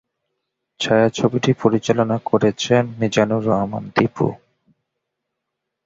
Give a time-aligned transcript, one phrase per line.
[0.79, 4.27] ছায়াছবিটি পরিচালনা করেছেন মিজানুর রহমান দীপু।